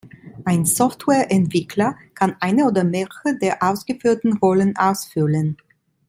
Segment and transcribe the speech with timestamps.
[0.45, 5.57] Ein Softwareentwickler kann eine oder mehrere der aufgeführten Rollen ausfüllen.